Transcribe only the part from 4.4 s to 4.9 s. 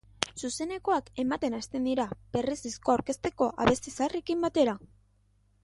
batera.